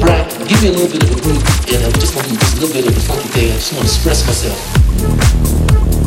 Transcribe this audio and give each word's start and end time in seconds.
Now, 0.00 0.26
give 0.48 0.62
me 0.62 0.68
a 0.68 0.72
little 0.72 0.88
bit 0.88 1.02
of 1.02 1.10
a 1.10 1.20
groove, 1.20 1.44
and 1.68 1.84
I 1.84 1.90
just 2.00 2.16
want 2.16 2.26
to 2.26 2.34
do 2.34 2.40
a 2.40 2.60
little 2.60 2.72
bit 2.72 2.86
of 2.88 2.96
a 2.96 3.00
funky 3.00 3.28
thing. 3.28 3.52
I 3.52 3.56
just 3.56 3.72
want 3.74 3.86
to 3.86 3.92
express 3.92 4.26
myself. 4.26 6.01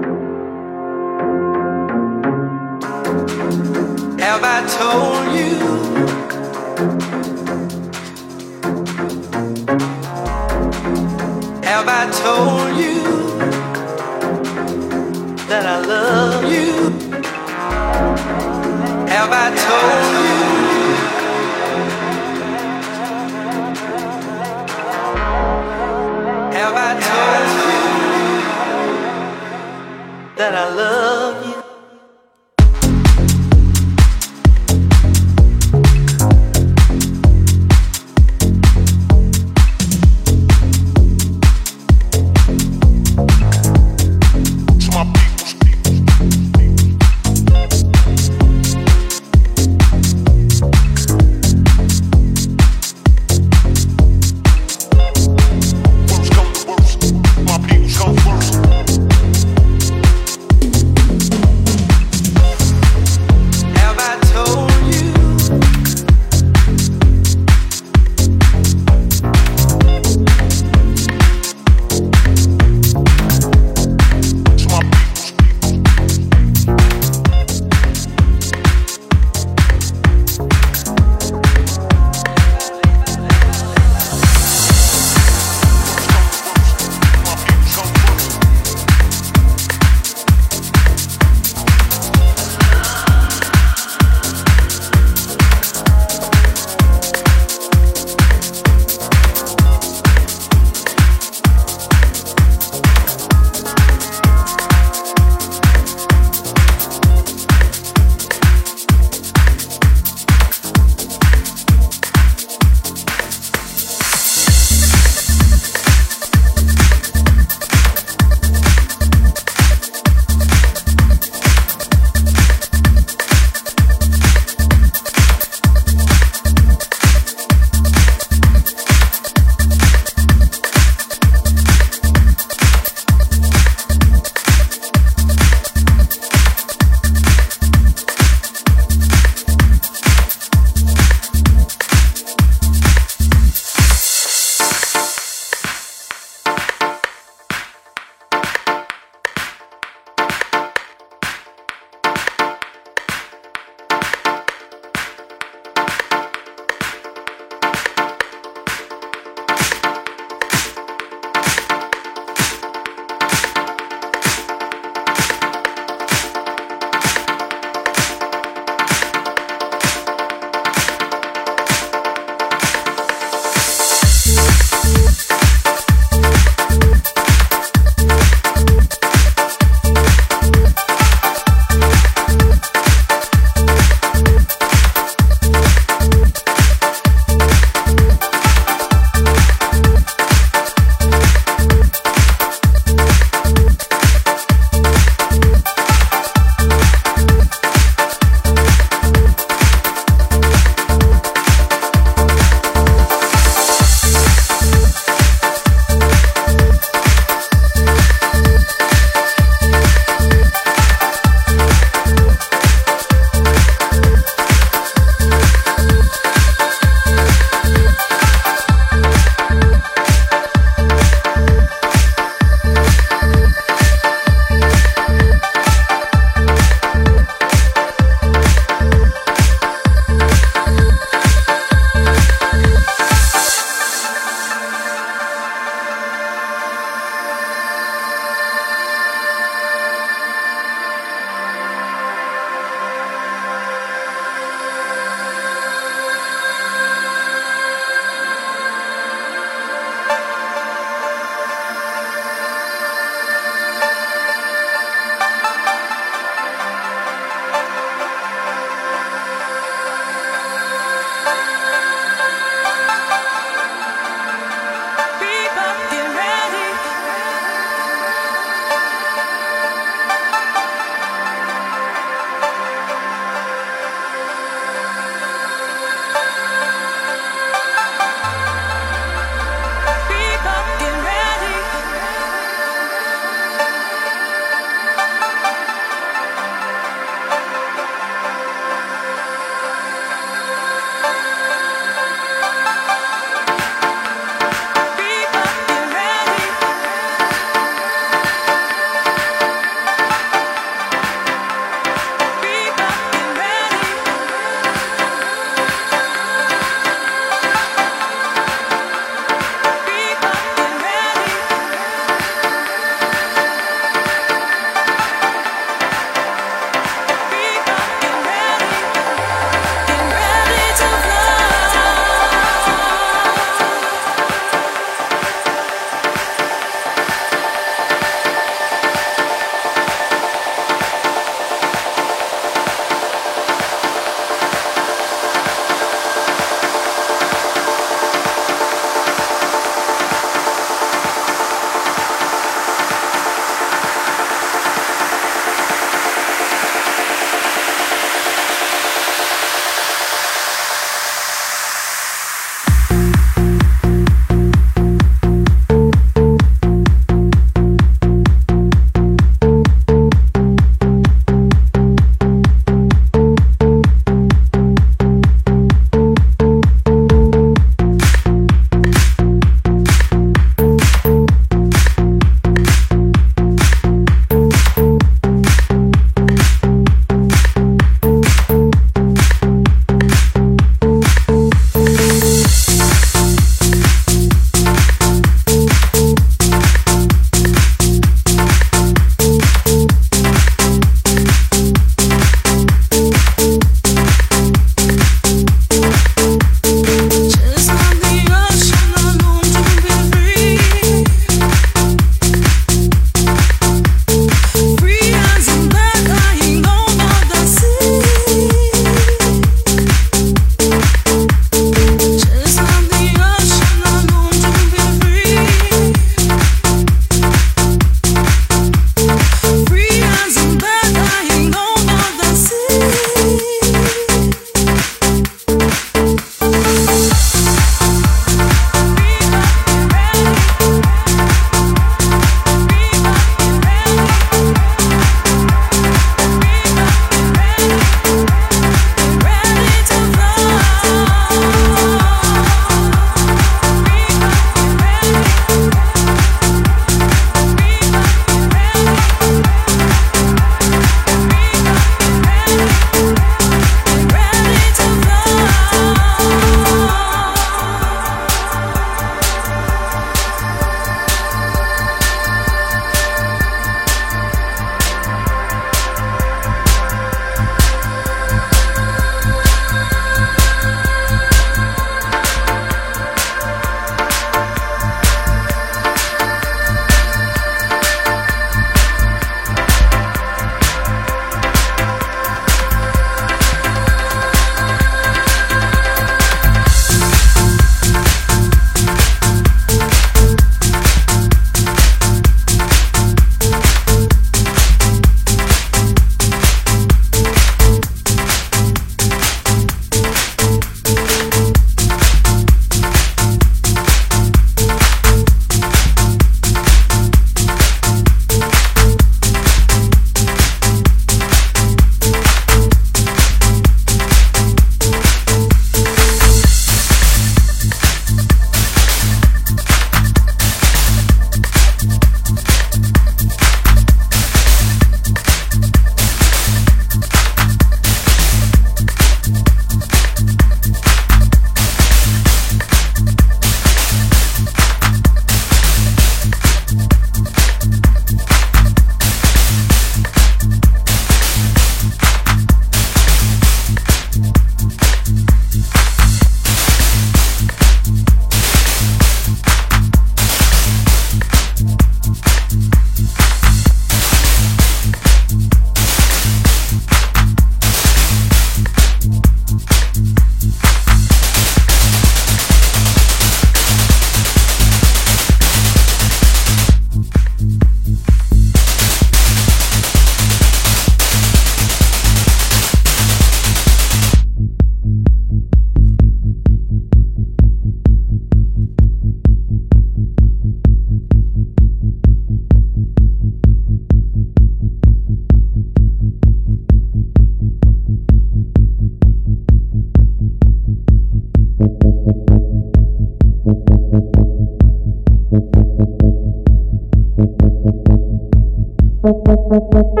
Música 599.51 600.00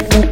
Thank 0.00 0.31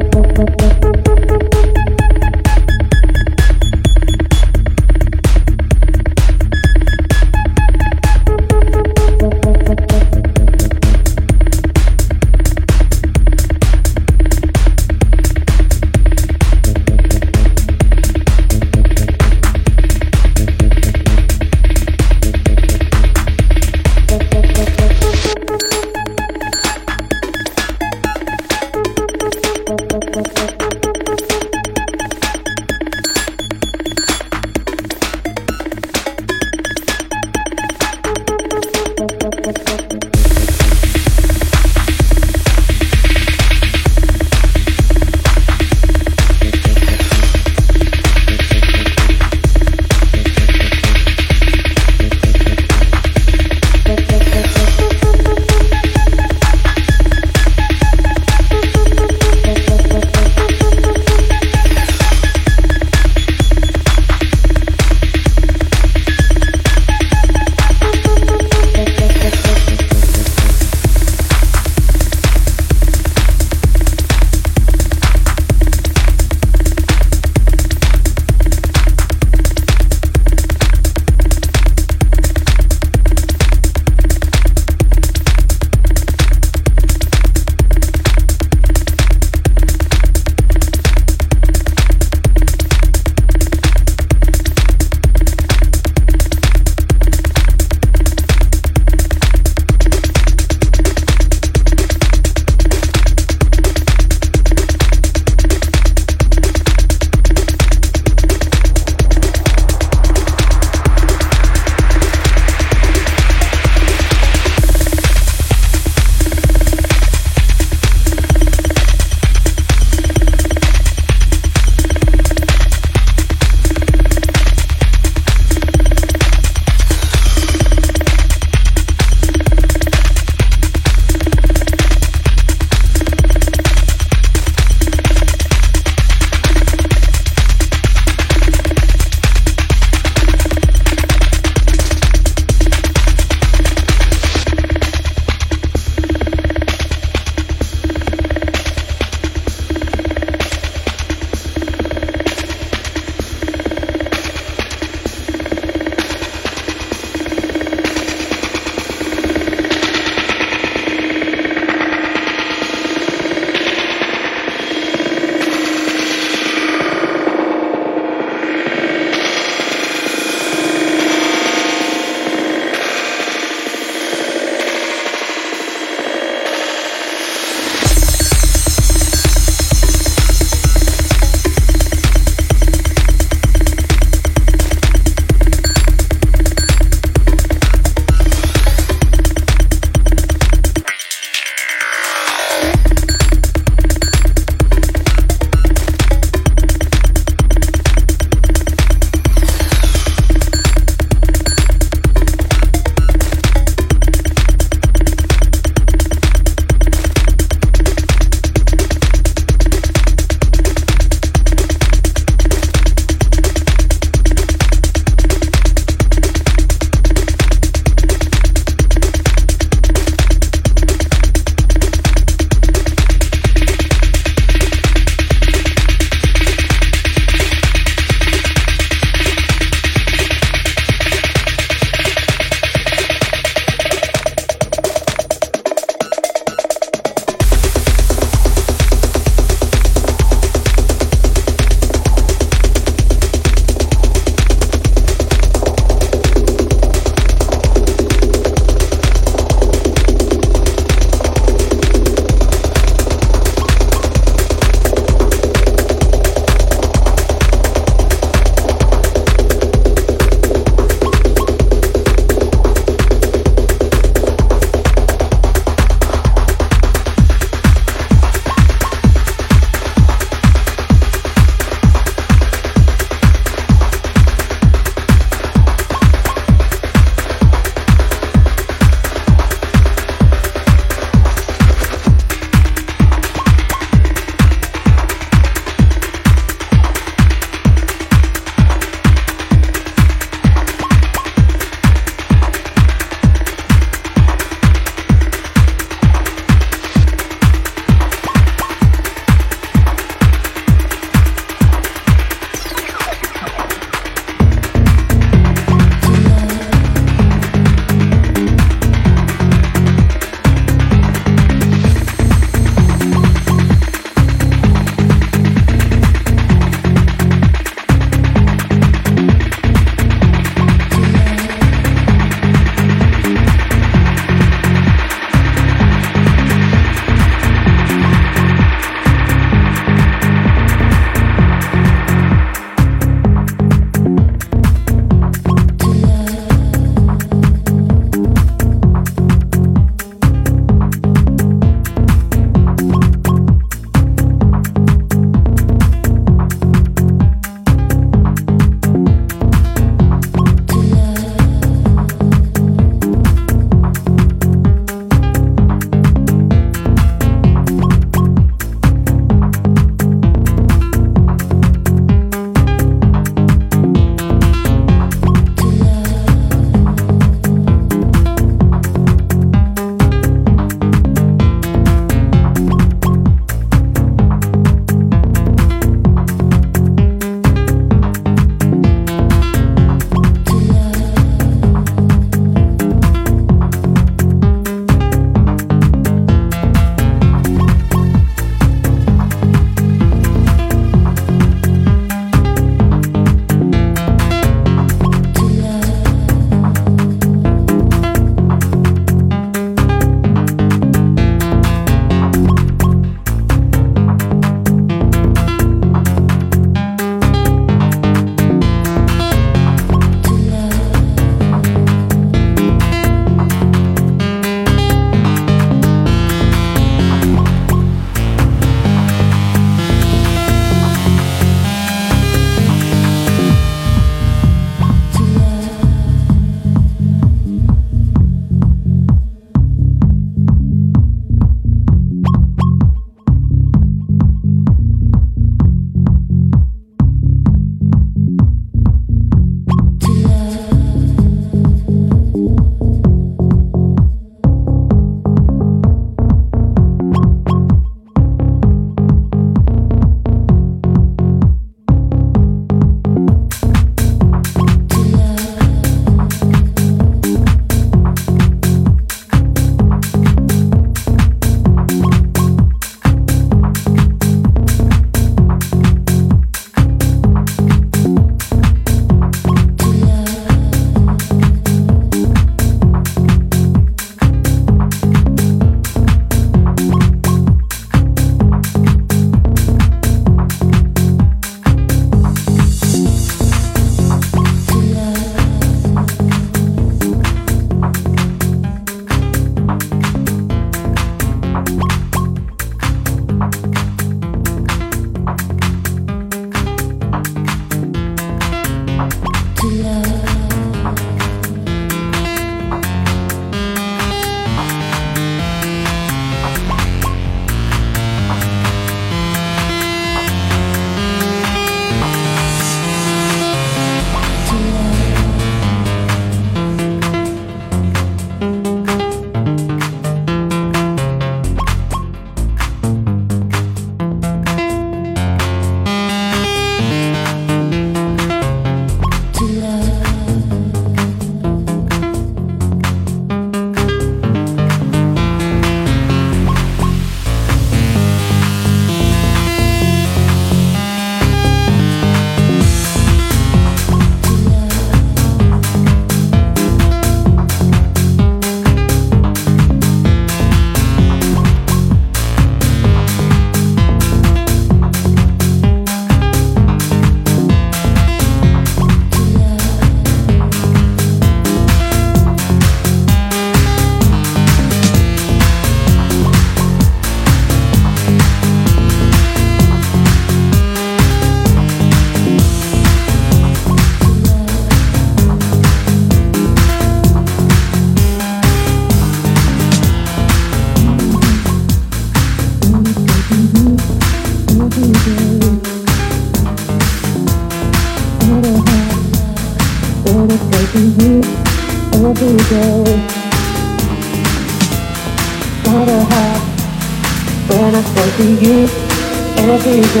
It's 599.94 600.00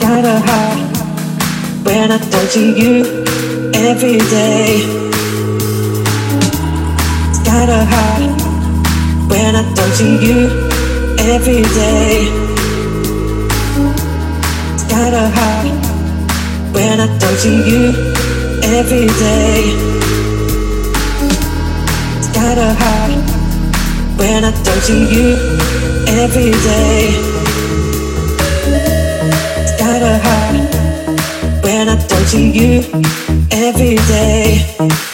kinda 0.00 0.36
hard 0.44 0.78
when 1.86 2.12
I 2.12 2.18
don't 2.18 2.48
see 2.50 2.78
you 2.78 3.24
every 3.72 4.18
day. 4.18 4.84
It's 7.30 7.40
kinda 7.48 7.86
hard 7.88 8.22
when 9.30 9.56
I 9.56 9.62
don't 9.74 9.94
see 9.94 10.16
you 10.26 10.38
every 11.32 11.62
day. 11.62 12.28
It's 14.74 14.84
kinda 14.84 15.30
hard 15.36 15.68
when 16.74 17.00
I 17.00 17.06
don't 17.18 17.38
see 17.38 17.60
you 17.70 17.82
every 18.76 19.08
day. 19.24 19.72
It's 22.18 22.28
kinda 22.36 22.76
hard 22.78 23.12
when 24.18 24.44
I 24.44 24.52
don't 24.64 24.82
see 24.82 25.04
you 25.16 25.93
every 26.22 26.50
day. 26.50 27.08
It's 29.60 29.74
kinda 29.82 30.18
hard 30.24 31.64
when 31.64 31.88
I 31.88 31.96
don't 32.08 32.26
see 32.26 32.50
you 32.50 32.82
every 33.50 33.96
day. 34.06 35.13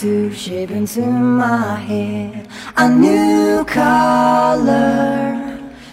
To 0.00 0.32
shape 0.32 0.70
into 0.70 1.02
my 1.02 1.74
head. 1.74 2.48
A 2.78 2.88
new 2.88 3.62
color 3.66 4.64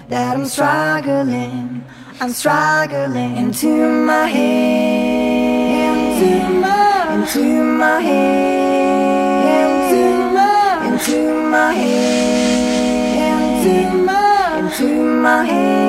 that 0.08 0.38
I'm 0.38 0.46
struggling, 0.46 1.84
I'm 2.22 2.30
struggling 2.30 3.36
into 3.36 3.68
my 4.06 4.28
head, 4.28 6.08
into 6.24 6.50
my, 6.62 7.16
into 7.16 7.64
my 7.64 8.00
head, 8.00 9.92
into 9.92 10.04
my, 10.34 10.88
into 10.88 11.50
my 11.50 11.74
head, 11.74 13.66
into 13.66 13.98
my, 14.06 14.60
into 14.60 14.88
my 15.22 15.44
head. 15.44 15.87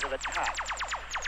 Of 0.00 0.12
attack. 0.12 0.56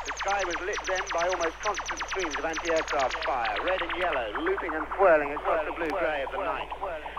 The 0.08 0.12
sky 0.24 0.40
was 0.48 0.56
lit 0.64 0.80
then 0.88 1.04
by 1.12 1.28
almost 1.28 1.52
constant 1.60 2.00
streams 2.08 2.32
of 2.38 2.44
anti-aircraft 2.44 3.24
fire, 3.24 3.56
red 3.60 3.80
and 3.82 3.92
yellow, 4.00 4.32
looping 4.40 4.72
and 4.72 4.86
swirling 4.96 5.32
across 5.32 5.66
the 5.68 5.72
blue-grey 5.76 6.24
of 6.24 6.32
the 6.32 6.38
night. 6.38 6.68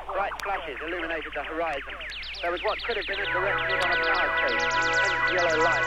Bright 0.09 0.33
flashes 0.41 0.77
illuminated 0.81 1.31
the 1.35 1.43
horizon. 1.43 1.93
There 2.41 2.51
was 2.51 2.61
what 2.63 2.81
could 2.81 2.97
have 2.97 3.05
been 3.05 3.21
a 3.21 3.25
directive 3.29 3.77
on 3.77 3.91
a 3.93 3.97
power 4.09 4.29
station, 4.41 5.37
yellow 5.37 5.63
light 5.63 5.85